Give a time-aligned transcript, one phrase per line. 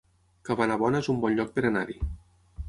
[0.47, 1.99] Cabanabona es un bon lloc per anar-hi